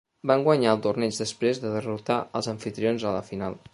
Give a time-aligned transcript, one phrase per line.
[0.29, 3.61] Van guanyar el torneig després de derrotar els amfitrions a la final.